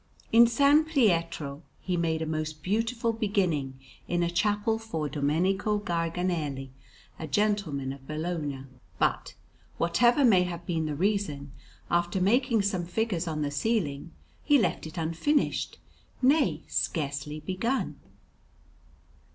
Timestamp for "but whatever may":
8.97-10.41